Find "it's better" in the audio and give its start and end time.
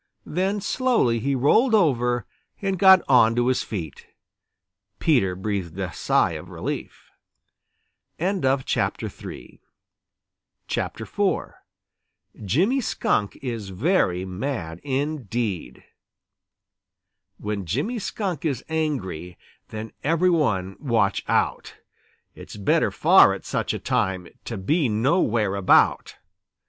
22.33-22.89